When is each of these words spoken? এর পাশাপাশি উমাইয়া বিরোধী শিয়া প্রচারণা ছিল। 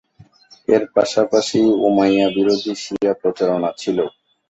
এর 0.67 0.83
পাশাপাশি 0.95 1.57
উমাইয়া 1.87 2.27
বিরোধী 2.35 2.73
শিয়া 2.83 3.13
প্রচারণা 3.21 3.69
ছিল। 3.77 3.97